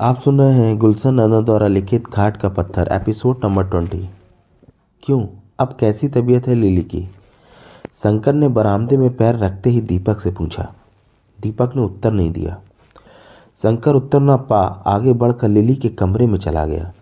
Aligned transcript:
आप 0.00 0.20
सुन 0.20 0.40
रहे 0.40 0.52
हैं 0.52 0.78
गुलशन 0.78 1.14
नंदा 1.14 1.40
द्वारा 1.40 1.66
लिखित 1.66 2.04
घाट 2.08 2.36
का 2.36 2.48
पत्थर, 2.48 2.88
एपिसोड 2.92 3.40
नंबर 3.44 3.64
ट्वेंटी। 3.64 4.08
क्यों? 5.02 5.26
अब 5.58 5.76
कैसी 5.80 6.08
तबीयत 6.08 6.46
है 6.46 6.54
लिली 6.54 6.82
की? 6.82 7.08
शंकर 7.94 8.32
ने 8.32 8.48
बरामदे 8.48 8.96
में 8.96 9.16
पैर 9.16 9.36
रखते 9.36 9.70
ही 9.70 9.80
दीपक 9.80 10.20
से 10.20 10.30
पूछा। 10.30 10.74
दीपक 11.40 11.72
ने 11.76 11.82
उत्तर 11.82 12.12
नहीं 12.12 12.32
दिया। 12.32 12.60
शंकर 13.54 13.94
उत्तर 13.94 14.20
न 14.20 14.36
पा, 14.36 14.62
आगे 14.86 15.12
बढ़कर 15.12 15.48
लिली 15.48 15.74
के 15.74 15.88
कमरे 15.88 16.26
में 16.26 16.38
चला 16.38 16.66
गया। 16.66 16.92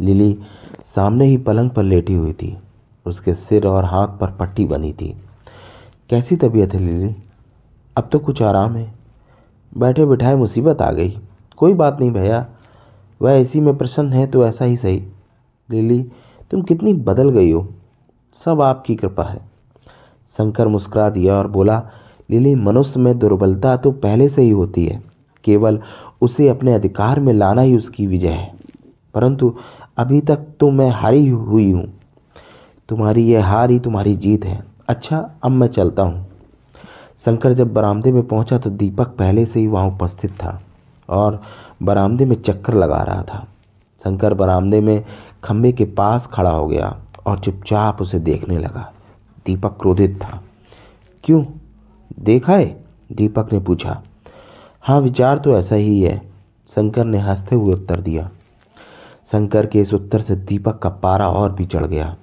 लिली 0.00 0.38
सामने 0.84 1.24
ही 1.24 1.36
पलंग 1.36 1.70
पर 1.70 1.82
लेटी 1.82 2.14
हुई 2.14 2.32
थी। 2.32 2.58
उसके 3.06 3.34
सिर 3.34 3.66
और 3.66 3.84
हाथ 3.84 4.08
पर 4.08 4.30
पट्टी 4.30 4.64
बनी 4.64 4.92
थी। 4.92 5.16
कैसी 6.10 6.36
तबीयत 6.36 6.74
है 6.74 6.80
लिली? 6.80 7.16
अब 7.96 8.08
तो 8.12 8.18
कुछ 8.18 8.42
आराम 8.42 8.76
है। 8.76 8.94
बैठे 9.78 10.04
बिठाए 10.04 10.34
मुसीबत 10.34 10.82
आ 10.82 10.92
गई। 10.92 11.20
कोई 11.58 11.74
बात 11.74 12.00
नहीं 12.00 12.10
भैया, 12.10 12.46
वह 13.22 13.34
इसी 13.34 13.60
में 13.60 13.76
प्रसन्न 13.76 14.12
है 14.12 14.26
तो 14.26 14.46
ऐसा 14.46 14.64
ही 14.64 14.76
सही। 14.76 15.04
लिली, 15.70 16.06
तुम 16.50 16.62
कितनी 16.62 16.92
बदल 16.92 17.30
गई 17.30 17.52
हो। 17.52 17.68
सब 18.32 18.60
आपकी 18.60 18.94
कृपा 18.94 19.22
है। 19.22 19.40
शंकर 20.28 20.68
मुस्कुरा 20.68 21.10
दिया 21.10 21.34
और 21.34 21.48
बोला, 21.48 21.90
लिली, 22.30 22.54
मनुष्य 22.54 23.00
में 23.00 23.18
दुर्बलता 23.18 23.76
तो 23.76 23.90
पहले 23.90 24.28
से 24.28 24.42
ही 24.42 24.50
होती 24.50 24.86
है। 24.86 25.02
केवल 25.44 25.80
उसे 26.20 26.48
अपने 26.48 26.74
अधिकार 26.74 27.20
में 27.20 27.32
लाना 27.32 27.62
ही 27.62 27.76
उसकी 27.76 28.06
विजय 28.06 28.28
है। 28.28 28.54
परंतु 29.14 29.56
अभी 29.96 30.20
तक 30.20 30.38
तो 30.60 30.70
मैं 30.70 30.90
हारी 30.90 31.28
हुई 31.28 31.70
हूँ। 31.70 31.92
तुम्हारी 32.88 33.22
यह 33.22 33.46
हार 33.46 33.70
ही 33.70 33.78
तुम्हारी 33.78 34.16
जीत 34.16 34.44
है। 34.44 34.64
अच्छा 34.88 35.30
अब 35.42 35.50
मैं 35.50 35.66
चलता 35.66 36.02
हूँ। 36.02 36.26
शंकर 37.18 37.52
जब 37.52 37.72
बरामदे 37.72 38.12
में 38.12 38.26
पहुँचा 38.26 38.58
तो 38.58 38.70
दीपक 38.70 39.06
पहले 39.06 39.46
से 39.46 39.60
ही 39.60 39.66
वहाँ 39.66 39.86
उपस्थित 39.86 40.30
था। 40.30 40.62
और 41.08 41.42
बरामदे 41.82 42.24
में 42.24 42.42
चक्कर 42.42 42.74
लगा 42.74 43.02
रहा 43.02 43.22
था। 43.22 43.48
शंकर 44.04 44.34
बरामदे 44.34 44.80
में 44.80 45.04
खंभे 45.44 45.72
के 45.72 45.84
पास 45.84 46.26
खड़ा 46.26 46.50
हो 46.50 46.66
गया 46.66 47.00
और 47.26 47.38
चुपचाप 47.38 48.02
उसे 48.02 48.18
देखने 48.18 48.58
लगा। 48.58 48.92
दीपक 49.46 49.78
क्रोधित 49.80 50.20
था। 50.24 50.42
क्यों? 51.24 51.44
देखा 52.18 52.56
है? 52.56 52.84
दीपक 53.12 53.52
ने 53.52 53.58
पूछा। 53.58 54.02
हाँ 54.82 55.00
विचार 55.00 55.38
तो 55.38 55.58
ऐसा 55.58 55.74
ही 55.74 56.00
है। 56.00 56.30
शंकर 56.68 57.04
ने 57.04 57.18
हँसते 57.18 57.56
हुए 57.56 57.72
उत्तर 57.72 58.00
दिया। 58.00 58.30
शंकर 59.24 59.66
के 59.66 59.80
इस 59.80 59.94
उत्तर 59.94 60.20
से 60.20 60.36
दीपक 60.36 60.78
का 60.78 60.88
पारा 60.88 61.28
और 61.28 61.52
भी 61.52 61.64
चढ़ 61.64 61.86
गया 61.86 62.16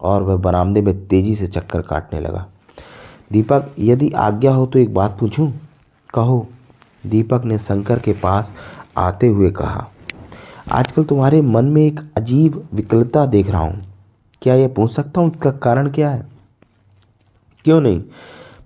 और 0.00 0.22
वह 0.22 0.36
बरामदे 0.36 0.82
में 0.82 1.06
तेज़ी 1.06 1.34
से 1.34 1.46
चक्कर 1.46 1.82
काटने 1.82 2.20
लगा। 2.20 2.46
दीपक, 3.32 3.74
यदि 3.78 4.10
आज्ञा 4.10 4.54
हो 4.54 4.66
तो 4.66 4.78
एक 4.78 4.94
बात 4.94 5.18
पूछूँ? 5.18 5.52
कहो। 6.14 6.46
दीपक 7.06 7.44
ने 7.44 7.58
शंकर 7.58 7.98
के 7.98 8.12
पास 8.12 8.52
आते 8.96 9.26
हुए 9.26 9.50
कहा, 9.50 9.88
आजकल 10.72 11.04
तुम्हारे 11.04 11.40
मन 11.42 11.64
में 11.64 11.82
एक 11.82 12.00
अजीब 12.16 12.62
विकलता 12.74 13.26
देख 13.26 13.50
रहा 13.50 13.60
हूँ। 13.60 13.82
क्या 14.42 14.54
यह 14.54 14.68
पूछ 14.68 14.90
सकता 14.90 15.20
हूँ 15.20 15.30
इसका 15.30 15.50
कारण 15.50 15.90
क्या 15.90 16.10
है? 16.10 16.26
क्यों 17.64 17.80
नहीं? 17.80 18.00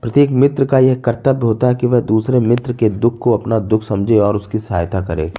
प्रत्येक 0.03 0.31
मित्र 0.31 0.65
का 0.65 0.79
यह 0.79 0.95
कर्तव्य 0.95 1.47
होता 1.47 1.67
है 1.67 1.75
कि 1.75 1.87
वह 1.87 2.01
दूसरे 2.01 2.41
मित्र 2.41 2.73
के 2.73 2.89
दुख 2.91 3.19
को 3.19 3.33
अपना 3.33 3.59
दुख 3.59 3.83
समझे 3.83 4.19
और 4.19 4.37
उसकी 4.37 4.59
सहायता 4.59 5.01
करे। 5.01 5.33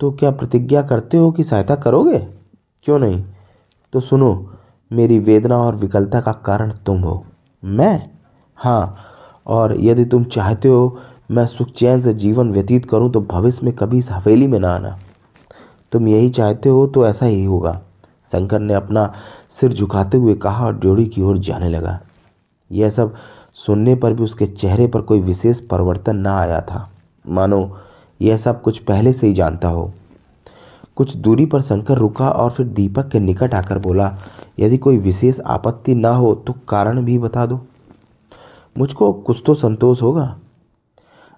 तो 0.00 0.10
क्या 0.10 0.30
प्रतिज्ञा 0.30 0.82
करते 0.82 1.16
हो 1.16 1.30
कि 1.32 1.44
सहायता 1.44 1.74
करोगे? 1.74 2.18
क्यों 2.86 2.98
नहीं? 2.98 3.22
तो 3.92 4.00
सुनो, 4.00 4.50
मेरी 4.90 5.18
वेदना 5.18 5.58
और 5.58 5.76
विकलता 5.76 6.20
का 6.20 6.32
कारण 6.32 6.72
तुम 6.86 7.00
हो। 7.00 7.24
मैं? 7.62 8.10
हाँ 8.58 8.96
और 9.46 9.76
यदि 9.80 10.04
तुम 10.04 10.24
चाहते 10.24 10.68
हो 10.68 10.98
मैं 11.32 11.46
सुख 11.46 11.68
चैन 11.68 12.00
से 12.00 12.12
जीवन 12.14 12.50
व्यतीत 12.52 12.86
करूँ 12.86 13.10
तो 13.12 13.20
भविष्य 13.20 13.60
में 13.64 13.74
कभी 13.74 13.98
इस 13.98 14.10
हवेली 14.10 14.46
में 14.46 14.58
ना 14.60 14.74
आना। 14.74 14.98
तुम 15.92 16.08
यही 16.08 16.30
चाहते 16.30 16.68
हो 16.68 16.86
तो 16.86 17.06
ऐसा 17.06 17.26
ही 17.26 17.44
होगा। 17.44 17.80
शंकर 18.32 18.60
ने 18.60 18.74
अपना 18.74 19.12
सिर 19.50 19.72
झुकाते 19.72 20.18
हुए 20.18 20.34
कहा 20.34 20.66
और 20.66 20.78
जोड़ी 20.78 21.06
की 21.06 21.22
ओर 21.22 21.38
जाने 21.38 21.68
लगा। 21.68 21.98
यह 22.70 22.90
सब 22.90 23.14
सुनने 23.54 23.94
पर 23.94 24.12
भी 24.12 24.24
उसके 24.24 24.46
चेहरे 24.46 24.86
पर 24.86 25.00
कोई 25.00 25.20
विशेष 25.20 25.60
परिवर्तन 25.60 26.16
ना 26.16 26.36
आया 26.38 26.60
था। 26.60 26.88
मानो, 27.24 27.78
यह 28.20 28.36
सब 28.36 28.62
कुछ 28.62 28.78
पहले 28.78 29.12
से 29.12 29.26
ही 29.26 29.32
जानता 29.32 29.68
हो। 29.68 29.92
कुछ 30.96 31.16
दूरी 31.16 31.46
पर 31.46 31.62
शंकर 31.62 31.98
रुका 31.98 32.30
और 32.30 32.50
फिर 32.50 32.66
दीपक 32.66 33.08
के 33.08 33.20
निकट 33.20 33.54
आकर 33.54 33.78
बोला, 33.78 34.16
यदि 34.60 34.78
कोई 34.78 34.98
विशेष 34.98 35.40
आपत्ति 35.40 35.94
ना 35.94 36.14
हो 36.14 36.34
तो 36.34 36.54
कारण 36.68 37.04
भी 37.04 37.18
बता 37.18 37.46
दो। 37.46 37.60
मुझको 38.78 39.12
कुछ 39.12 39.42
तो 39.46 39.54
संतोष 39.54 40.02
होगा। 40.02 40.38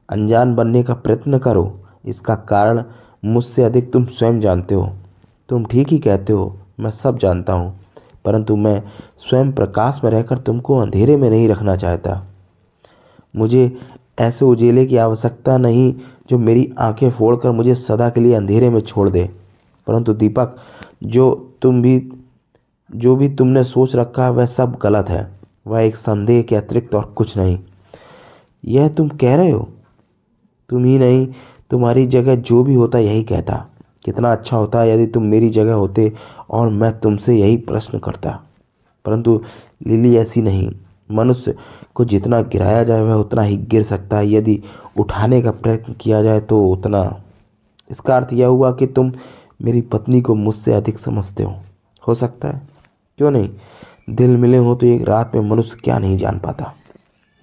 अनजान 0.08 0.54
बनने 0.54 0.82
का 0.82 0.94
प्रयत्न 0.94 1.38
करो। 1.38 1.80
इसका 2.06 2.34
कारण 2.34 2.84
मुझसे 3.24 3.62
अधिक 3.62 3.92
तुम 3.92 4.04
स्वयं 4.04 4.40
जानते 4.40 4.74
हो। 4.74 4.92
तुम 5.48 5.64
ठीक 5.64 5.88
ही 5.88 5.98
कहते 5.98 6.32
हो, 6.32 6.56
मैं 6.80 6.90
सब 6.90 7.18
जानता 7.18 7.52
हूँ। 7.52 7.80
परंतु 8.24 8.56
मैं 8.56 8.82
स्वयं 9.18 9.52
प्रकाश 9.52 10.00
में 10.04 10.10
रहकर 10.10 10.38
तुमको 10.38 10.78
अंधेरे 10.78 11.16
में 11.16 11.30
नहीं 11.30 11.48
रखना 11.48 11.76
चाहता। 11.76 12.24
मुझे 13.36 13.78
ऐसे 14.18 14.44
उजेले 14.44 14.86
की 14.86 14.96
आवश्यकता 14.96 15.58
नहीं 15.58 15.94
जो 16.30 16.38
मेरी 16.38 16.74
आँखें 16.78 17.10
फोड़कर 17.10 17.50
मुझे 17.50 17.74
सदा 17.74 18.10
के 18.10 18.20
लिए 18.20 18.34
अंधेरे 18.34 18.70
में 18.70 18.80
छोड़ 18.80 19.08
दे। 19.08 19.30
परंतु 19.86 20.14
दीपक, 20.14 20.56
जो 21.04 21.54
तुम 21.62 21.82
भी, 21.82 22.12
जो 22.96 23.16
भी 23.16 23.28
तुमने 23.28 23.64
सोच 23.64 23.96
रखा 23.96 24.24
है, 24.24 24.30
वह 24.30 24.46
सब 24.46 24.78
गलत 24.82 25.08
है। 25.08 25.40
वह 25.66 25.80
एक 25.80 25.96
संदेह 25.96 26.42
के 26.42 26.56
अतिरिक्त 26.56 26.94
और 26.94 27.04
कुछ 27.04 27.38
नहीं। 27.38 27.58
यह 28.64 28.88
तुम 28.88 29.08
कह 29.08 29.36
रहे 29.36 29.50
हो? 29.50 29.68
तुम 30.68 30.84
ही 30.84 30.98
नहीं, 30.98 31.28
तुम्हारी 31.70 32.06
जगह 32.06 32.36
जो 32.36 32.64
भी 32.64 32.74
होता 32.74 32.98
यही 32.98 33.22
कहता। 33.22 33.66
कितना 34.04 34.32
अच्छा 34.32 34.56
होता 34.56 34.84
यदि 34.84 35.06
तुम 35.06 35.22
मेरी 35.22 35.50
जगह 35.50 35.72
होते 35.72 36.12
और 36.50 36.68
मैं 36.68 37.00
तुमसे 37.00 37.36
यही 37.36 37.56
प्रश्न 37.56 37.98
करता। 37.98 38.42
परंतु 39.04 39.42
लिली 39.86 40.16
ऐसी 40.16 40.42
नहीं। 40.42 40.72
मनुष्य 41.10 41.54
को 41.94 42.04
जितना 42.04 42.42
गिराया 42.42 42.84
जाए 42.84 43.00
वह 43.00 43.14
उतना 43.14 43.42
ही 43.42 43.56
गिर 43.56 43.82
सकता 43.82 44.16
है। 44.16 44.30
यदि 44.30 44.62
उठाने 44.98 45.42
का 45.42 45.50
प्रयत्न 45.50 45.92
किया 45.92 46.22
जाए 46.22 46.40
तो 46.40 46.66
उतना। 46.66 47.22
इसका 47.90 48.16
अर्थ 48.16 48.28
यह 48.32 48.46
हुआ 48.46 48.72
कि 48.72 48.86
तुम 48.86 49.12
मेरी 49.62 49.80
पत्नी 49.80 50.20
को 50.20 50.34
मुझसे 50.34 50.72
अधिक 50.72 50.98
समझते 50.98 51.42
हो। 51.42 51.54
हो 52.08 52.14
सकता 52.14 52.48
है। 52.48 52.68
क्यों 53.18 53.30
नहीं? 53.30 53.50
दिल 54.10 54.36
मिले 54.36 54.58
हो 54.58 54.74
तो 54.74 54.86
एक 54.86 55.08
रात 55.08 55.32
में 55.34 55.50
मनुष्य 55.50 55.76
क्या 55.84 55.98
नहीं 55.98 56.18
जान 56.18 56.38
पाता। 56.38 56.74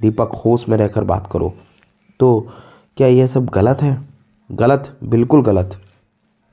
दीपक 0.01 0.41
होश 0.45 0.69
में 0.69 0.77
रहकर 0.77 1.03
बात 1.03 1.29
करो। 1.31 1.53
तो 2.19 2.47
क्या 3.01 3.09
यह 3.09 3.27
सब 3.27 3.45
गलत 3.45 3.81
है? 3.81 4.07
गलत, 4.51 4.97
बिल्कुल 5.03 5.43
गलत। 5.43 5.81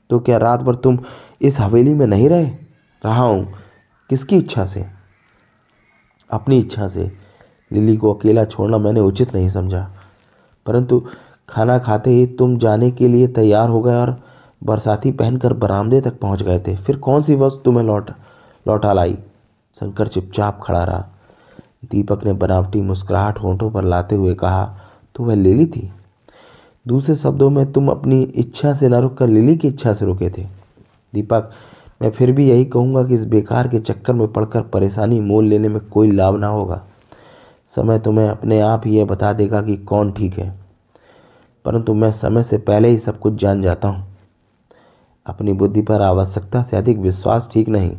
तो 0.09 0.19
क्या 0.19 0.37
रात 0.37 0.59
भर 0.59 0.75
तुम 0.75 0.99
इस 1.41 1.59
हवेली 1.59 1.93
में 1.93 2.07
नहीं 2.07 2.29
रहे? 2.29 2.45
रहा 3.05 3.21
हूँ। 3.21 3.53
किसकी 4.09 4.37
इच्छा 4.37 4.65
से? 4.65 4.85
अपनी 6.31 6.59
इच्छा 6.59 6.87
से। 6.87 7.11
लिली 7.73 7.97
को 7.97 8.13
अकेला 8.13 8.45
छोड़ना 8.45 8.77
मैंने 8.77 8.99
उचित 8.99 9.35
नहीं 9.35 9.49
समझा। 9.49 9.91
परंतु 10.65 11.07
खाना 11.49 11.79
खाते 11.79 12.09
ही 12.09 12.27
तुम 12.27 12.57
जाने 12.57 12.91
के 12.91 13.07
लिए 13.07 13.27
तैयार 13.27 13.69
हो 13.69 13.81
गए 13.81 13.95
और 13.95 14.23
बरसाती 14.63 15.11
पहनकर 15.11 15.53
बरामदे 15.53 16.01
तक 16.01 16.19
पहुँच 16.19 16.43
गए 16.43 16.59
थे। 16.59 16.75
फिर 16.75 16.97
कौन 16.97 17.21
सी 17.21 17.35
वस्तु 17.35 17.61
तुम्हें 17.61 17.83
लौट, 17.83 18.11
लौटा 18.67 18.93
लाई? 18.93 19.17
शंकर 19.75 20.07
चुपचाप 20.07 20.59
खड़ा 20.63 20.83
रहा। 20.83 21.07
दीपक 21.91 22.23
ने 22.23 22.33
बनावटी 22.33 22.81
मुस्कुराहट 22.81 23.39
होंठों 23.39 23.71
पर 23.71 23.83
लाते 23.83 24.15
हुए 24.15 24.33
कहा 24.33 24.77
तो 25.15 25.23
वह 25.23 25.35
लिली 25.35 25.65
थी? 25.65 25.93
दूसरे 26.89 27.15
शब्दों 27.15 27.49
में 27.49 27.71
तुम 27.71 27.89
अपनी 27.89 28.23
इच्छा 28.23 28.73
से 28.73 28.89
न 28.89 28.93
रुककर 28.93 29.27
लिली 29.27 29.55
की 29.55 29.67
इच्छा 29.67 29.93
से 29.93 30.05
रुके 30.05 30.29
थे। 30.29 30.43
दीपक, 31.13 31.51
मैं 32.01 32.09
फिर 32.09 32.31
भी 32.31 32.49
यही 32.49 32.65
कहूँगा 32.65 33.03
कि 33.03 33.13
इस 33.13 33.25
बेकार 33.25 33.67
के 33.67 33.79
चक्कर 33.79 34.13
में 34.13 34.33
पड़कर 34.33 34.61
परेशानी 34.61 35.19
मोल 35.21 35.45
लेने 35.45 35.69
में 35.69 35.79
कोई 35.81 36.11
लाभ 36.11 36.35
ना 36.35 36.47
होगा। 36.47 36.83
समय 37.75 37.99
तुम्हें 37.99 38.29
अपने 38.29 38.59
आप 38.59 38.81
ही 38.85 38.97
यह 38.97 39.05
बता 39.05 39.33
देगा 39.33 39.61
कि 39.61 39.77
कौन 39.77 40.11
ठीक 40.11 40.39
है। 40.39 40.59
परंतु 41.65 41.93
मैं 41.93 42.11
समय 42.11 42.43
से 42.43 42.57
पहले 42.57 42.87
ही 42.87 42.99
सब 42.99 43.19
कुछ 43.19 43.33
जान 43.33 43.61
जाता 43.61 43.87
हूँ। 43.87 44.07
अपनी 45.25 45.53
बुद्धि 45.53 45.81
पर 45.81 46.01
आवश्यकता 46.01 46.63
से 46.63 46.77
अधिक 46.77 46.97
विश्वास 46.97 47.49
ठीक 47.53 47.69
नहीं। 47.69 47.97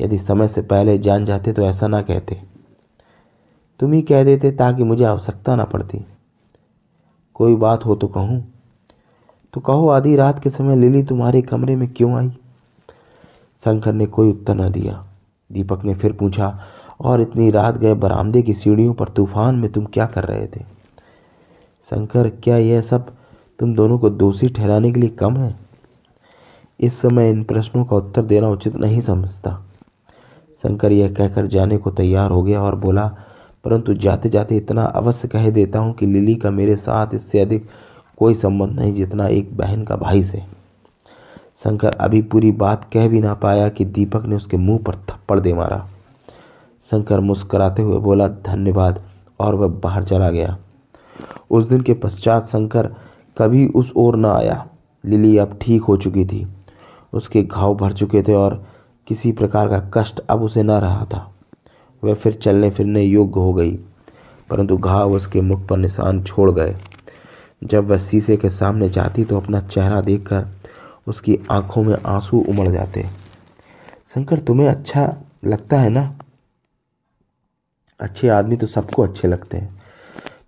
यदि 0.00 0.18
समय 0.18 0.48
से 0.48 0.62
पहले 0.62 0.98
जान 0.98 1.24
जाते 1.24 1.52
तो 1.52 1.62
ऐसा 1.62 1.86
ना 1.86 2.02
कहते। 2.02 2.40
तुम 3.80 3.92
ही 3.92 4.02
कह 4.02 4.24
देते 4.24 4.50
ताकि 4.50 4.82
मुझे 4.82 5.04
आवश्यकता 5.04 5.56
ना 5.56 5.64
पड़ती। 5.64 6.04
कोई 7.34 7.56
बात 7.56 7.86
हो 7.86 7.94
तो 7.94 8.06
कहूँ। 8.06 8.52
तो 9.52 9.60
कहो, 9.60 9.88
आधी 9.88 10.16
रात 10.16 10.42
के 10.42 10.50
समय 10.50 10.76
लिली 10.76 11.02
तुम्हारे 11.02 11.42
कमरे 11.42 11.76
में 11.76 11.88
क्यों 11.88 12.14
आई? 12.14 12.30
शंकर 13.64 13.92
ने 13.92 14.06
कोई 14.06 14.30
उत्तर 14.30 14.54
न 14.54 14.70
दिया। 14.70 15.06
दीपक 15.52 15.84
ने 15.84 15.94
फिर 15.94 16.12
पूछा, 16.12 16.60
और 17.00 17.20
इतनी 17.20 17.50
रात 17.50 17.78
गए 17.78 17.94
बरामदे 17.94 18.42
की 18.42 18.54
सीढ़ियों 18.54 18.94
पर 18.94 19.08
तूफ़ान 19.08 19.54
में 19.54 19.72
तुम 19.72 19.84
क्या 19.84 20.06
कर 20.06 20.24
रहे 20.24 20.46
थे? 20.46 20.60
शंकर, 21.82 22.28
क्या 22.28 22.56
यह 22.56 22.80
सब 22.80 23.12
तुम 23.58 23.74
दोनों 23.74 23.98
को 23.98 24.10
दोषी 24.10 24.48
ठहराने 24.48 24.92
के 24.92 25.00
लिए 25.00 25.10
कम 25.10 25.36
है? 25.36 25.56
इस 26.80 26.98
समय 27.00 27.30
इन 27.30 27.44
प्रश्नों 27.44 27.84
का 27.84 27.96
उत्तर 27.96 28.22
देना 28.22 28.48
उचित 28.48 28.76
नहीं 28.76 29.00
समझता। 29.00 29.62
शंकर 30.62 30.92
यह 30.92 31.14
कहकर 31.14 31.46
जाने 31.46 31.78
को 31.78 31.90
तैयार 31.90 32.30
हो 32.30 32.42
गया 32.42 32.62
और 32.62 32.74
बोला 32.74 33.16
परंतु 33.64 33.94
जाते 33.94 34.28
जाते 34.28 34.56
इतना 34.56 34.84
अवश्य 34.84 35.28
कह 35.28 35.50
देता 35.50 35.78
हूँ 35.78 35.94
कि 35.94 36.06
लिली 36.06 36.34
का 36.34 36.50
मेरे 36.50 36.76
साथ 36.76 37.14
इससे 37.14 37.40
अधिक 37.40 37.68
कोई 38.16 38.34
संबंध 38.34 38.80
नहीं 38.80 38.94
जितना 38.94 39.26
एक 39.26 39.56
बहन 39.56 39.84
का 39.84 39.96
भाई 39.96 40.22
से। 40.22 40.42
शंकर 41.56 41.88
अभी 41.88 42.22
पूरी 42.22 42.52
बात 42.52 42.90
कह 42.92 43.08
भी 43.08 43.20
ना 43.20 43.34
पाया 43.34 43.68
कि 43.68 43.84
दीपक 43.84 44.24
ने 44.26 44.36
उसके 44.36 44.56
मुँह 44.56 44.78
पर 44.78 44.94
थप्पड़ 44.94 45.40
दे 45.40 45.52
मारा। 45.52 45.88
शंकर 46.82 47.20
मुस्कराते 47.20 47.82
हुए 47.82 47.98
बोला, 47.98 48.28
धन्यवाद। 48.28 49.02
और 49.40 49.54
वह 49.54 49.68
बाहर 49.68 50.04
चला 50.04 50.30
गया। 50.30 50.58
उस 51.50 51.64
दिन 51.64 51.80
के 51.80 51.94
पश्चात 51.94 52.46
शंकर 52.46 52.86
कभी 53.38 53.66
उस 53.66 53.92
ओर 53.96 54.16
न 54.16 54.24
आया। 54.24 54.66
लिली 55.06 55.38
अब 55.38 55.58
ठीक 55.62 55.82
हो 55.82 55.96
चुकी 55.96 56.24
थी। 56.24 56.46
उसके 57.12 57.42
घाव 57.42 57.74
भर 57.74 57.92
चुके 57.92 58.22
थे 58.22 58.34
और 58.34 58.66
किसी 59.06 59.32
प्रकार 59.32 59.68
का 59.68 59.90
कष्ट 59.94 60.20
अब 60.20 60.42
उसे 60.42 60.62
न 60.62 60.70
रहा 60.70 61.04
था। 61.04 61.33
वह 62.04 62.14
फिर 62.14 62.32
चलने 62.34 62.70
फिरने 62.70 63.02
योग्य 63.02 63.40
हो 63.40 63.52
गई, 63.54 63.72
परंतु 64.50 64.76
घाव 64.76 65.12
उसके 65.12 65.40
मुख 65.42 65.66
पर 65.68 65.76
निशान 65.76 66.22
छोड़ 66.22 66.50
गए। 66.50 66.76
जब 67.62 67.86
वह 67.86 67.98
शीशे 68.00 68.36
के 68.36 68.50
सामने 68.50 68.88
जाती 68.88 69.24
तो 69.24 69.36
अपना 69.36 69.60
चेहरा 69.62 70.00
देखकर 70.00 70.46
उसकी 71.06 71.38
आँखों 71.50 71.82
में 71.82 71.96
आँसू 71.96 72.38
उमड़ 72.40 72.68
जाते। 72.68 73.02
शंकर, 74.08 74.38
तुम्हें 74.38 74.68
अच्छा 74.68 75.14
लगता 75.44 75.80
है 75.80 75.88
ना? 75.90 76.18
अच्छे 78.00 78.28
आदमी 78.28 78.56
तो 78.56 78.66
सबको 78.66 79.02
अच्छे 79.02 79.28
लगते 79.28 79.56
हैं, 79.56 79.82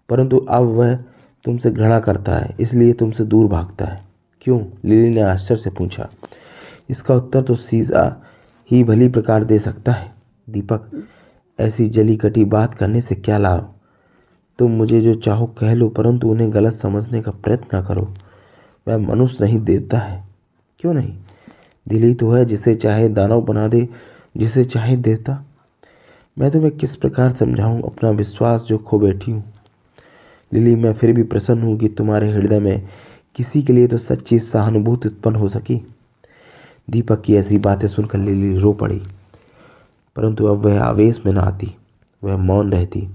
परंतु 0.09 0.39
अब 0.39 0.65
वह 0.71 0.95
तुमसे 1.45 1.71
घृणा 1.71 1.99
करता 2.01 2.37
है, 2.37 2.55
इसलिए 2.61 2.93
तुमसे 2.93 3.25
दूर 3.25 3.49
भागता 3.49 3.85
है। 3.85 4.05
क्यों? 4.43 4.61
लिली 4.85 5.09
ने 5.09 5.21
आश्चर्य 5.23 5.61
से 5.61 5.71
पूछा। 5.71 6.09
इसका 6.91 7.15
उत्तर 7.15 7.43
तो 7.43 7.55
सीजा 7.57 8.05
ही 8.71 8.83
भली 8.85 9.09
प्रकार 9.09 9.45
दे 9.45 9.59
सकता 9.59 9.93
है, 9.93 10.13
दीपक। 10.49 10.91
ऐसी 11.59 11.89
जली 11.89 12.17
कटी 12.17 12.45
बात 12.45 12.75
करने 12.75 13.01
से 13.01 13.15
क्या 13.15 13.39
लाभ? 13.39 13.75
तुम 14.59 14.71
मुझे 14.71 15.01
जो 15.01 15.15
चाहो 15.15 15.47
कह 15.47 15.75
लो, 15.75 15.89
परंतु 15.89 16.29
उन्हें 16.29 16.55
गलत 16.55 16.73
समझने 16.73 17.23
का 17.23 17.31
प्रयत्न 17.31 17.79
न 17.79 17.83
करो। 17.83 18.15
वह 18.89 18.99
मनुष्य 18.99 19.45
नहीं 19.45 19.61
देता 19.61 19.99
है। 19.99 20.25
क्यों 20.79 20.95
नहीं? 20.95 21.17
दिली 21.89 22.15
तो 22.15 22.33
है 22.33 22.45
जिसे 22.45 22.75
चाहे 22.75 23.09
दानव 23.09 23.41
बना 23.41 23.69
दे, 23.69 23.89
जिसे 24.37 24.65
चाहे 24.65 24.97
देता 24.97 25.45
मैं 26.39 26.51
तुम्हें 26.51 26.77
किस 26.77 26.97
प्रकार 26.97 27.31
समझाऊं? 27.31 27.83
अपना 27.83 28.11
विश्वास 28.11 28.63
जो 28.63 28.79
खो 28.79 28.99
बैठी 28.99 29.31
हूँ। 29.31 29.45
लिली, 30.53 30.77
मैं 30.77 30.93
फिर 30.93 31.13
भी 31.13 31.23
प्रसन्न 31.23 31.63
हूँ 31.63 31.79
कि 31.79 31.89
तुम्हारे 31.89 32.33
हृदय 32.33 32.61
में 32.61 32.89
किसी 33.35 33.63
के 33.63 33.73
लिए 33.73 33.87
तो 33.87 33.99
सच्ची 33.99 34.39
सहानुभूति 34.39 35.09
उत्पन्न 35.09 35.37
हो 35.37 35.49
सकी। 35.49 35.87
दीपक 36.91 37.23
की 37.23 37.37
ऐसी 37.37 37.59
बातें 37.59 37.89
सुनकर 37.89 38.19
लिली 38.19 38.59
रो 38.59 38.73
पड़ी। 38.73 39.03
परंतु 40.17 40.47
अब 40.47 40.57
वह 40.57 40.83
आवेश 40.83 41.21
में 41.27 41.33
न 41.33 41.39
आती 41.39 41.75
वह 42.25 42.37
मौन 42.37 42.73
रहती। 42.73 43.09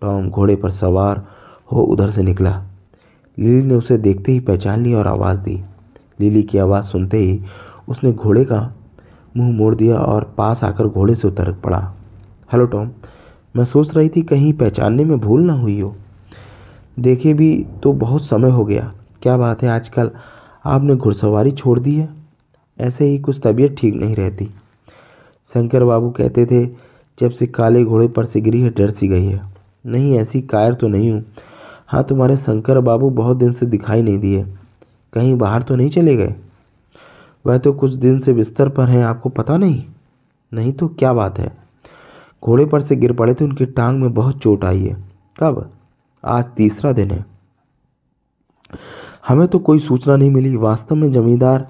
टॉम 0.00 0.28
घोड़े 0.30 0.56
पर 0.56 0.70
सवार 0.70 1.26
हो 1.72 1.82
उधर 1.82 2.10
से 2.10 2.22
निकला। 2.22 2.62
लिली 3.38 3.66
ने 3.66 3.74
उसे 3.74 3.98
देखते 3.98 4.32
ही 4.32 4.40
पहचान 4.40 4.82
लिया 4.82 4.98
और 4.98 5.06
आवाज़ 5.06 5.40
दी। 5.40 5.62
लिली 6.20 6.42
की 6.42 6.58
आवाज़ 6.58 6.84
सुनते 6.84 7.16
ही 7.16 7.40
उसने 7.88 8.12
घोड़े 8.12 8.44
का 8.44 8.74
मुँह 9.36 9.56
मोड़ 9.56 9.74
दिया 9.74 9.96
और 9.96 10.34
पास 10.38 10.64
आकर 10.64 10.88
घोड़े 10.88 11.14
से 11.14 11.28
उतर 11.28 11.52
पड़ा। 11.52 11.94
हेलो 12.52 12.66
टॉम, 12.66 12.90
मैं 13.56 13.64
सोच 13.64 13.96
रही 13.96 14.08
थी 14.08 14.22
कहीं 14.22 14.52
पहचानने 14.52 15.04
में 15.04 15.20
भूल 15.20 15.40
ना 15.40 15.52
हुई 15.52 15.80
हो। 15.80 15.96
देखे 16.98 17.34
भी 17.34 17.66
तो 17.82 17.92
बहुत 17.92 18.24
समय 18.24 18.50
हो 18.50 18.64
गया। 18.64 18.92
क्या 19.22 19.36
बात 19.36 19.62
है, 19.62 19.68
आजकल 19.68 20.10
आपने 20.64 20.96
घुड़सवारी 20.96 21.50
छोड़ 21.50 21.80
दी 21.80 21.94
है? 21.94 22.08
ऐसे 22.80 23.04
ही 23.04 23.18
कुछ 23.18 23.40
तबीयत 23.44 23.76
ठीक 23.78 23.94
नहीं 23.94 24.16
रहती। 24.16 24.50
शंकर 25.54 25.84
बाबू 25.84 26.10
कहते 26.10 26.46
थे, 26.46 26.66
जब 27.20 27.30
से 27.30 27.46
काले 27.46 27.84
घोड़े 27.84 28.08
पर 28.08 28.24
से 28.24 28.40
गिरी 28.40 28.60
है, 28.60 28.70
डर 28.70 28.90
सी 28.90 29.08
गई 29.08 29.24
है। 29.24 29.52
नहीं, 29.86 30.18
ऐसी 30.18 30.40
कायर 30.40 30.74
तो 30.74 30.88
नहीं 30.88 31.10
हूँ। 31.10 31.24
हाँ 31.88 32.04
तुम्हारे 32.04 32.36
शंकर 32.36 32.80
बाबू 32.80 33.10
बहुत 33.10 33.36
दिन 33.36 33.52
से 33.52 33.66
दिखाई 33.66 34.02
नहीं 34.02 34.18
दिए। 34.18 34.46
कहीं 35.12 35.38
बाहर 35.38 35.62
तो 35.62 35.76
नहीं 35.76 35.88
चले 35.88 36.16
गए? 36.16 36.34
वह 37.46 37.58
तो 37.58 37.72
कुछ 37.72 37.90
दिन 37.90 38.18
से 38.18 38.32
बिस्तर 38.32 38.68
पर 38.68 38.88
हैं, 38.88 39.04
आपको 39.04 39.28
पता 39.28 39.56
नहीं? 39.56 39.84
नहीं 40.52 40.72
तो 40.72 40.88
क्या 40.88 41.12
बात 41.12 41.38
है? 41.38 41.56
घोड़े 42.44 42.66
पर 42.66 42.80
से 42.80 42.96
गिर 42.96 43.12
पड़े 43.12 43.34
थे, 43.34 43.44
उनकी 43.44 43.66
टांग 43.66 44.00
में 44.00 44.14
बहुत 44.14 44.38
चोट 44.38 44.64
आई 44.64 44.84
है। 44.84 45.04
कब? 45.40 45.70
आज 46.24 46.44
तीसरा 46.56 46.92
दिन 46.92 47.10
है। 47.10 47.26
हमें 49.28 49.48
तो 49.48 49.58
कोई 49.58 49.78
सूचना 49.78 50.16
नहीं 50.16 50.30
मिली। 50.30 50.56
वास्तव 50.56 50.94
में 50.94 51.12
जमींदार 51.12 51.68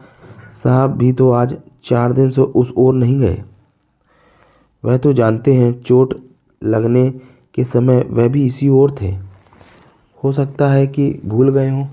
साहब 0.53 0.91
भी 0.91 1.13
तो 1.13 1.31
आज 1.31 1.57
चार 1.85 2.13
दिन 2.13 2.31
से 2.31 2.41
उस 2.41 2.73
ओर 2.77 2.95
नहीं 2.95 3.19
गए। 3.19 3.45
वह 4.87 4.97
तो 4.97 5.13
जानते 5.13 5.55
हैं, 5.55 5.83
चोट 5.83 6.15
लगने 6.65 7.11
के 7.55 7.65
समय 7.65 8.07
वह 8.11 8.29
भी 8.29 8.47
इसी 8.47 8.69
ओर 8.69 8.97
थे। 9.01 9.17
हो 10.25 10.33
सकता 10.33 10.69
है 10.69 10.87
कि 10.87 11.21
भूल 11.25 11.51
गए 11.51 11.71
हों। 11.71 11.87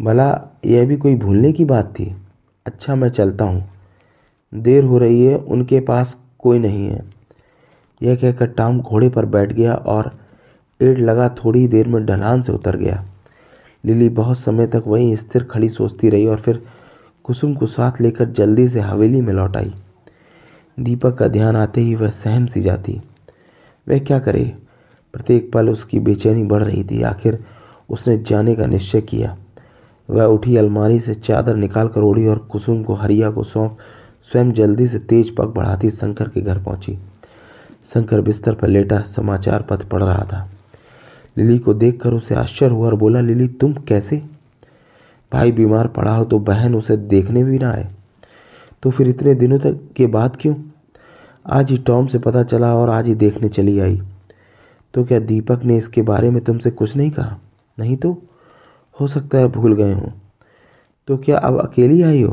भला 0.00 0.42
यह 0.64 0.86
भी 0.86 0.96
कोई 0.96 1.14
भूलने 1.14 1.52
की 1.52 1.64
बात 1.64 1.86
थी। 1.86 2.16
अच्छा 2.66 2.94
मैं 2.94 3.08
चलता 3.08 3.44
हूँ। 3.44 3.70
देर 4.54 4.84
हो 4.84 4.98
रही 4.98 5.24
है, 5.24 5.36
उनके 5.36 5.80
पास 5.80 6.16
कोई 6.38 6.58
नहीं 6.58 6.86
है। 6.86 7.04
यह 8.02 8.16
कहकर 8.16 8.46
टाम 8.46 8.80
घोड़े 8.80 9.08
पर 9.08 9.26
बैठ 9.26 9.52
गया 9.52 9.74
और 9.74 10.18
पेड़ 10.78 10.98
लगा 10.98 11.28
थोड़ी 11.28 11.68
देर 11.68 11.88
में 11.88 12.06
ढलान 12.06 12.42
से 12.42 12.52
उतर 12.52 12.76
गया। 12.76 13.04
लिली 13.84 14.08
बहुत 14.08 14.38
समय 14.38 14.66
तक 14.66 14.84
वहीं 14.86 15.16
स्थिर 15.16 15.44
खड़ी 15.44 15.68
सोचती 15.68 16.08
रही 16.08 16.26
और 16.26 16.36
फिर 16.36 16.62
कुसुम 17.24 17.54
को 17.54 17.66
साथ 17.66 17.92
लेकर 18.00 18.28
जल्दी 18.28 18.68
से 18.68 18.80
हवेली 18.80 19.20
में 19.20 19.32
लौट 19.34 19.56
आई। 19.56 19.74
दीपक 20.78 21.14
का 21.14 21.28
ध्यान 21.28 21.56
आते 21.56 21.80
ही 21.80 21.94
वह 21.94 22.10
सहम 22.10 22.46
सी 22.46 22.60
जाती। 22.60 23.00
वह 23.88 23.98
क्या 23.98 24.18
करे? 24.18 24.56
प्रत्येक 25.12 25.52
पल 25.52 25.68
उसकी 25.68 26.00
बेचैनी 26.00 26.42
बढ़ 26.42 26.62
रही 26.62 26.84
थी। 26.84 27.02
आखिर 27.02 27.44
उसने 27.90 28.16
जाने 28.16 28.54
का 28.54 28.66
निश्चय 28.66 29.00
किया। 29.00 29.36
वह 30.10 30.24
उठी 30.24 30.56
अलमारी 30.56 31.00
से 31.00 31.14
चादर 31.14 31.56
निकाल 31.56 31.88
कर 31.88 32.00
ओढ़ी 32.00 32.26
और 32.26 32.38
कुसुम 32.38 32.82
को 32.82 32.94
हरिया 32.94 33.30
को 33.30 33.42
सौंप 33.42 33.78
स्वयं 34.32 34.52
जल्दी 34.52 34.88
से 34.88 34.98
तेज 34.98 35.36
पग 35.36 35.44
बढ़ाती 35.44 35.90
शंकर 35.90 36.28
के 36.28 36.40
घर 36.40 36.58
पहुँची। 36.58 36.98
शंकर 37.84 38.20
बिस्तर 38.20 38.54
पर 38.54 38.68
लेटा 38.68 39.00
समाचार 39.00 39.62
पत्र 39.62 39.86
पढ़ 39.86 40.02
रहा 40.02 40.24
था। 40.24 40.50
लिली 41.38 41.58
को 41.58 41.74
देखकर 41.74 42.14
उसे 42.14 42.34
आश्चर्य 42.34 42.74
हुआ 42.74 42.86
और 42.86 42.94
बोला, 42.94 43.20
लिली, 43.20 43.48
तुम 43.48 43.72
कैसे? 43.72 44.22
भाई, 45.32 45.52
बीमार 45.52 45.86
पड़ा 45.86 46.16
हो 46.16 46.24
तो 46.24 46.38
बहन 46.38 46.74
उसे 46.74 46.96
देखने 46.96 47.44
भी 47.44 47.58
ना 47.58 47.70
आए। 47.70 47.88
तो 48.82 48.90
फिर 48.90 49.08
इतने 49.08 49.34
दिनों 49.34 49.58
तक 49.58 49.80
के 49.96 50.06
बाद 50.06 50.36
क्यों? 50.40 50.54
आज 51.46 51.70
ही 51.70 51.78
टॉम 51.78 52.06
से 52.06 52.18
पता 52.18 52.42
चला 52.42 52.74
और 52.74 52.90
आज 52.90 53.06
ही 53.06 53.14
देखने 53.14 53.48
चली 53.48 53.78
आई। 53.78 54.02
तो 54.94 55.04
क्या 55.04 55.18
दीपक 55.18 55.60
ने 55.64 55.76
इसके 55.76 56.02
बारे 56.02 56.30
में 56.30 56.44
तुमसे 56.44 56.70
कुछ 56.70 56.96
नहीं 56.96 57.10
कहा? 57.10 57.38
नहीं 57.78 57.96
तो? 57.96 58.22
हो 59.00 59.06
सकता 59.06 59.38
है 59.38 59.48
भूल 59.48 59.74
गए 59.74 59.92
हों। 59.92 60.08
तो 61.06 61.16
क्या 61.16 61.38
अब 61.38 61.60
अकेली 61.60 62.02
आई 62.02 62.22
हो? 62.22 62.32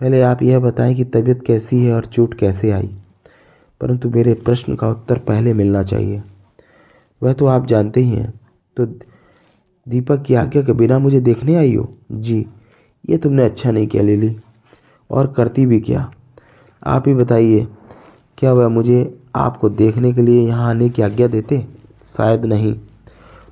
पहले 0.00 0.22
आप 0.22 0.42
यह 0.42 0.58
बताएँ 0.58 0.94
कि 0.94 1.04
तबीयत 1.04 1.44
कैसी 1.46 1.84
है 1.84 1.94
और 1.94 2.04
चोट 2.04 2.34
कैसे 2.34 2.70
आई। 2.70 2.94
परंतु 3.80 4.10
मेरे 4.10 4.34
प्रश्न 4.34 4.74
का 4.74 4.90
उत्तर 4.90 5.18
पहले 5.18 5.54
मिलना 5.54 5.82
चाहिए। 5.82 6.22
वह 7.22 7.32
तो 7.32 7.46
आप 7.46 7.66
जानते 7.66 8.00
ही 8.00 8.10
हैं। 8.10 8.34
तो 8.76 8.86
दीपक 9.88 10.22
की 10.22 10.34
आज्ञा 10.34 10.62
के 10.62 10.72
बिना 10.72 10.98
मुझे 10.98 11.20
देखने 11.20 11.54
आई 11.54 11.74
हो? 11.74 11.94
जी, 12.12 12.46
ये 13.10 13.18
तुमने 13.18 13.44
अच्छा 13.44 13.70
नहीं 13.70 13.86
किया, 13.86 14.02
लिली। 14.02 14.36
और 15.14 15.26
करती 15.26 15.66
भी 15.66 15.80
क्या? 15.80 16.10
आप 16.82 17.08
ही 17.08 17.14
बताइए, 17.14 17.66
क्या 18.38 18.52
वह 18.52 18.68
मुझे 18.68 19.18
आपको 19.36 19.68
देखने 19.68 20.12
के 20.12 20.22
लिए 20.22 20.46
यहाँ 20.46 20.68
आने 20.70 20.88
की 20.88 21.02
आज्ञा 21.02 21.26
देते? 21.26 21.66
शायद 22.16 22.44
नहीं 22.44 22.74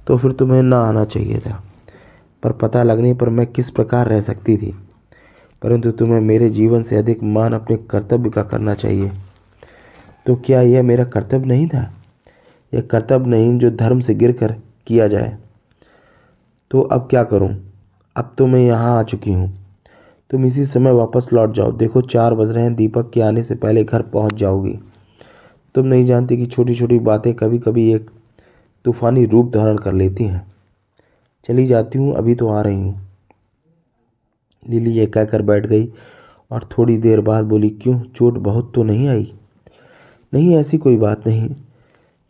तो 0.07 0.17
फिर 0.19 0.33
तुम्हें 0.33 0.63
ना 0.63 0.79
आना 0.79 1.05
चाहिए 1.05 1.39
था। 1.39 1.63
पर 2.43 2.53
पता 2.53 2.83
लगने 2.83 3.15
पर 3.15 3.29
मैं 3.29 3.47
किस 3.47 3.71
प्रकार 3.71 4.09
रह 4.09 4.21
सकती 4.21 4.57
थी? 4.57 4.75
परंतु 5.63 5.91
तुम्हें 5.91 6.21
मेरे 6.21 6.51
जीवन 6.51 6.83
से 6.83 6.97
अधिक 6.97 7.23
मान 7.23 7.53
अपने 7.53 7.77
कर्तव्य 7.77 8.31
का 8.31 8.43
करना 8.43 8.75
चाहिए। 8.75 9.11
तो 10.27 10.35
क्या 10.37 10.61
यह 10.61 10.83
मेरा 10.83 11.05
कर्तव्य 11.05 11.47
नहीं 11.47 11.69
था? 11.69 11.93
यह 12.75 12.81
कर्तव्य 12.81 13.31
नहीं 13.31 13.59
जो 13.59 13.71
धर्म 13.71 14.01
से 14.01 14.15
गिर 14.15 14.33
कर 14.33 14.57
किया 14.87 15.09
जाए। 15.09 15.39
तो 16.71 16.81
अब 16.81 17.07
क्या 17.11 17.25
करूँ? 17.25 17.57
अब 18.17 18.35
तो 18.39 18.47
मैं 18.47 18.61
यहाँ 18.61 18.99
आ 18.99 19.03
चुकी 19.03 19.33
हूँ। 19.33 19.62
तुम 20.33 20.45
इसी 20.45 20.65
समय 20.65 20.93
वापस 20.93 21.29
लौट 21.33 21.53
जाओ। 21.53 21.73
देखो, 21.73 22.01
चार 22.01 22.35
बज 22.35 22.51
रहे 22.51 22.63
हैं। 22.63 22.75
दीपक 22.75 23.11
के 23.11 23.21
आने 23.21 23.43
से 23.43 23.55
पहले 23.55 23.85
घर 23.85 24.03
पहुँच 24.03 24.35
जाओगी। 24.35 24.79
तुम 25.75 25.87
नहीं 25.87 26.05
जानती 26.05 26.37
कि 26.37 26.47
छोटी 26.47 26.75
छोटी 26.75 26.99
बातें 26.99 27.35
कभी 27.35 27.59
कभी 27.59 27.93
एक 27.95 28.11
तूफानी 28.85 29.25
रूप 29.25 29.53
धारण 29.55 29.77
कर 29.77 29.93
लेती 29.93 30.25
हैं। 30.25 30.53
चली 31.45 31.67
जाती 31.67 31.99
हूँ, 31.99 32.15
अभी 32.15 32.35
तो 32.35 32.49
आ 32.49 32.61
रही 32.61 32.81
हूँ। 32.81 33.09
लिली 34.69 34.91
ये 34.91 35.07
कहकर 35.07 35.43
बैठ 35.43 35.67
गई 35.67 35.93
और 36.51 36.69
थोड़ी 36.79 36.97
देर 36.99 37.21
बाद 37.21 37.45
बोली, 37.45 37.71
क्यों? 37.71 38.01
चोट 38.01 38.39
बहुत 38.39 38.73
तो 38.75 38.83
नहीं 38.83 39.09
आई? 39.09 39.35
नहीं, 40.35 40.57
ऐसी 40.57 40.79
कोई 40.79 40.97
बात 40.97 41.27
नहीं। 41.27 41.55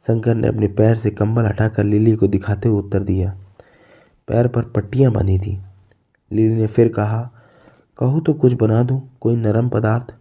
शंकर 0.01 0.35
ने 0.35 0.49
अपने 0.49 0.69
पैर 0.69 0.97
से 0.97 1.11
कंबल 1.11 1.45
हटाकर 1.45 1.85
लिली 1.85 2.17
को 2.17 2.27
दिखाते 2.27 2.69
हुए 2.69 2.79
उत्तर 2.79 3.03
दिया। 3.03 3.37
पैर 4.29 4.49
पर 4.49 4.63
पट्टियाँ 4.63 5.13
बांधी 5.13 5.39
थी। 5.39 5.59
लिली 6.33 6.55
ने 6.55 6.67
फिर 6.67 6.89
कहा 6.89 7.31
कहो 7.99 8.21
तो 8.21 8.33
कुछ 8.33 8.53
बना 8.53 8.83
दूँ, 8.83 9.11
कोई 9.21 9.37
नरम 9.37 9.69
पदार्थ। 9.69 10.15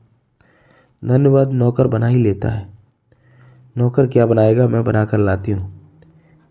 धन्यवाद, 1.06 1.52
नौकर 1.52 1.88
बना 1.88 2.08
ही 2.08 2.24
लेता 2.24 2.50
है। 2.50 2.70
नौकर 3.78 4.08
क्या 4.08 4.26
बनाएगा, 4.26 4.68
मैं 4.68 4.84
बनाकर 4.84 5.18
लाती 5.18 5.52
हूँ। 5.52 5.82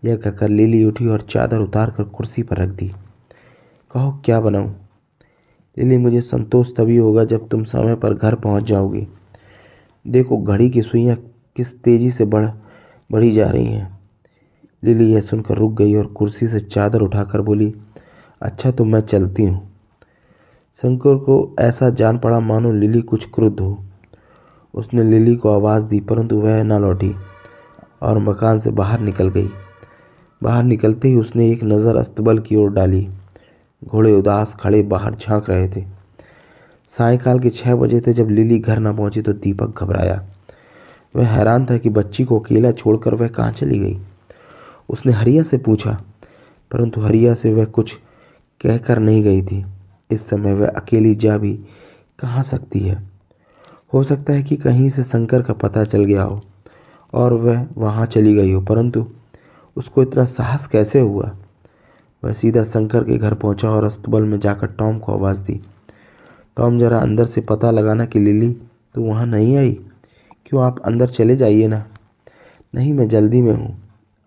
यह 0.05 0.15
कहकर 0.15 0.49
लिली 0.49 0.83
उठी 0.83 1.07
और 1.07 1.21
चादर 1.21 1.59
उतार 1.59 1.91
कर 1.91 2.03
कुर्सी 2.03 2.43
पर 2.43 2.57
रख 2.57 2.69
दी। 2.69 2.91
कहो, 3.91 4.21
क्या 4.25 4.41
बनाऊँ? 4.41 4.89
लिली, 5.77 5.97
मुझे 5.97 6.21
संतोष 6.21 6.75
तभी 6.75 6.97
होगा 6.97 7.23
जब 7.23 7.49
तुम 7.49 7.63
समय 7.63 7.95
पर 7.95 8.13
घर 8.13 8.35
पहुँच 8.35 8.63
जाओगी। 8.63 9.07
देखो, 10.07 10.37
घड़ी 10.37 10.69
की 10.69 10.81
सुइयाँ 10.81 11.17
किस 11.55 11.81
तेज़ी 11.81 12.11
से 12.11 12.25
बढ़, 12.25 12.49
बढ़ी 13.11 13.31
जा 13.31 13.49
रही 13.49 13.65
हैं। 13.65 13.99
लिली 14.83 15.13
यह 15.13 15.21
सुनकर 15.21 15.55
रुक 15.57 15.73
गई 15.73 15.95
और 15.95 16.05
कुर्सी 16.05 16.47
से 16.47 16.59
चादर 16.59 17.01
उठाकर 17.01 17.41
बोली 17.41 17.75
अच्छा 18.41 18.71
तो 18.71 18.85
मैं 18.85 19.01
चलती 19.01 19.43
हूँ। 19.43 19.70
शंकर 20.79 21.15
को 21.15 21.55
ऐसा 21.59 21.89
जान 21.89 22.17
पड़ा, 22.17 22.39
मानो 22.39 22.71
लिली 22.71 23.01
कुछ 23.01 23.25
क्रुद्ध 23.25 23.59
हो। 23.59 23.77
उसने 24.73 25.03
लिली 25.03 25.35
को 25.35 25.49
आवाज़ 25.49 25.85
दी, 25.85 25.99
परंतु 25.99 26.35
वह 26.35 26.61
न 26.63 26.79
लौटी 26.81 27.13
और 28.01 28.17
मकान 28.19 28.59
से 28.59 28.71
बाहर 28.71 28.99
निकल 28.99 29.29
गई। 29.29 29.49
बाहर 30.41 30.63
निकलते 30.63 31.07
ही 31.07 31.15
उसने 31.15 31.49
एक 31.49 31.63
नज़र 31.63 31.95
अस्तबल 31.95 32.39
की 32.39 32.55
ओर 32.55 32.69
डाली। 32.69 33.07
घोड़े 33.81 34.11
उदास 34.11 34.55
खड़े 34.55 34.81
बाहर 34.83 35.15
झाँक 35.15 35.49
रहे 35.49 35.67
थे। 35.69 35.83
सायकाल 36.91 37.39
के 37.39 37.49
छः 37.49 37.75
बजे 37.75 37.99
थे, 38.01 38.13
जब 38.13 38.29
लिली 38.29 38.59
घर 38.59 38.79
न 38.79 38.95
पहुँची 38.95 39.21
तो 39.21 39.33
दीपक 39.33 39.83
घबराया। 39.83 40.21
वह 41.15 41.27
हैरान 41.27 41.65
था 41.65 41.77
कि 41.77 41.89
बच्ची 41.89 42.23
को 42.23 42.39
अकेला 42.39 42.71
छोड़कर 42.71 43.15
वह 43.15 43.27
कहाँ 43.27 43.51
चली 43.51 43.79
गई। 43.79 43.97
उसने 44.89 45.11
हरिया 45.11 45.43
से 45.43 45.57
पूछा, 45.57 45.91
परंतु 46.71 47.01
हरिया 47.01 47.33
से 47.33 47.53
वह 47.53 47.65
कुछ 47.67 47.93
कहकर 48.61 48.99
नहीं 48.99 49.23
गई 49.23 49.41
थी। 49.41 49.63
इस 50.11 50.27
समय 50.29 50.53
वह 50.53 50.67
अकेली 50.67 51.15
जा 51.15 51.37
भी 51.37 51.53
कहाँ 52.19 52.43
सकती 52.43 52.79
है? 52.79 53.01
हो 53.93 54.03
सकता 54.03 54.33
है 54.33 54.43
कि 54.43 54.55
कहीं 54.55 54.89
से 54.89 55.03
शंकर 55.03 55.41
का 55.41 55.53
पता 55.53 55.83
चल 55.83 56.03
गया 56.03 56.23
हो 56.23 56.41
और 57.13 57.33
वह 57.33 57.67
वहाँ 57.77 58.05
चली 58.05 58.35
गई 58.35 58.51
हो, 58.51 58.61
परंतु 58.61 59.05
उसको 59.77 60.01
इतना 60.01 60.25
साहस 60.25 60.67
कैसे 60.67 60.99
हुआ? 60.99 61.31
वह 62.23 62.33
सीधा 62.33 62.63
शंकर 62.63 63.03
के 63.03 63.17
घर 63.17 63.33
पहुँचा 63.33 63.69
और 63.69 63.83
अस्तबल 63.83 64.23
में 64.23 64.39
जाकर 64.39 64.67
टॉम 64.67 64.99
को 64.99 65.11
आवाज़ 65.11 65.41
दी। 65.41 65.59
टॉम, 66.57 66.79
जरा 66.79 66.99
अंदर 66.99 67.25
से 67.25 67.41
पता 67.41 67.71
लगाना 67.71 68.05
कि 68.05 68.19
लिली 68.19 68.51
तो 68.95 69.01
वहाँ 69.01 69.25
नहीं 69.25 69.57
आई? 69.57 69.73
क्यों 70.45 70.63
आप 70.63 70.79
अंदर 70.79 71.07
चले 71.07 71.35
जाइए 71.35 71.67
ना? 71.67 71.83
नहीं, 72.75 72.93
मैं 72.93 73.07
जल्दी 73.07 73.41
में 73.41 73.53
हूँ। 73.53 73.77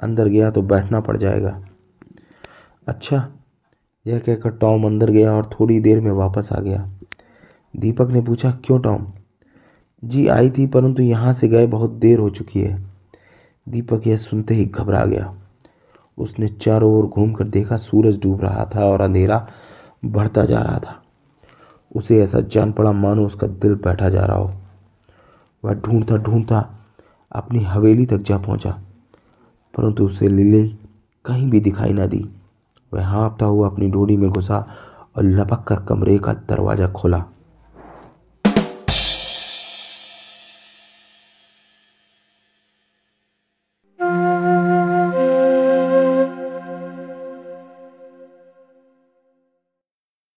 अंदर 0.01 0.29
गया 0.29 0.51
तो 0.51 0.63
बैठना 0.63 1.01
पड़ 1.01 1.17
जाएगा। 1.17 1.61
अच्छा 2.87 3.29
यह 4.07 4.19
कहकर 4.19 4.51
टॉम 4.51 4.87
अंदर 4.87 5.11
गया 5.11 5.33
और 5.33 5.51
थोड़ी 5.61 5.81
देर 5.81 6.01
में 6.01 6.11
वापस 6.13 6.49
आ 6.53 6.61
गया। 6.61 6.89
दीपक 7.75 8.09
ने 8.09 8.21
पूछा, 8.21 8.51
क्यों 8.65 8.79
टॉम? 8.79 9.07
जी, 10.03 10.27
आई 10.27 10.51
थी, 10.51 10.67
परंतु 10.67 11.03
यहाँ 11.03 11.33
से 11.33 11.49
गए 11.49 11.67
बहुत 11.67 11.91
देर 11.91 12.19
हो 12.19 12.31
चुकी 12.31 12.61
है। 12.61 12.83
दीपक 13.67 14.07
यह 14.07 14.17
सुनते 14.17 14.55
ही 14.55 14.65
घबरा 14.65 15.05
गया। 15.05 15.35
उसने 16.19 16.49
चारों 16.49 16.93
ओर 16.93 17.07
घूमकर 17.07 17.45
देखा, 17.45 17.77
सूरज 17.77 18.21
डूब 18.23 18.41
रहा 18.41 18.71
था 18.75 18.85
और 18.85 19.01
अंधेरा 19.01 19.47
बढ़ता 20.05 20.45
जा 20.45 20.63
रहा 20.63 20.79
था। 20.79 21.03
उसे 21.97 22.23
ऐसा 22.23 22.41
जान 22.41 22.73
पड़ा, 22.73 22.93
मानो 22.93 23.27
उसका 23.27 23.47
दिल 23.47 23.75
बैठा 23.75 24.09
जा 24.09 24.25
रहा 24.25 24.37
हो। 24.37 24.51
वह 25.65 25.75
ढूंढता 25.75 26.17
ढूंढता 26.17 26.59
अपनी 27.33 27.63
हवेली 27.65 28.07
तक 28.07 28.19
जा 28.19 28.39
पहुँचा, 28.39 28.71
परंतु 29.75 30.05
उसे 30.05 30.29
लिली 30.29 30.69
कहीं 31.25 31.51
भी 31.51 31.61
दिखाई 31.61 31.93
ना 31.93 32.07
दी। 32.07 32.27
वह 32.95 33.07
हाँपता 33.07 33.47
हुआ 33.47 33.69
अपनी 33.69 33.89
डोरी 33.91 34.17
में 34.17 34.31
घुसा 34.31 34.67
और 35.17 35.25
लपक 35.25 35.65
कर 35.69 35.85
कमरे 35.89 36.19
का 36.19 36.33
दरवाज़ा 36.49 36.89
खोला। 36.89 37.25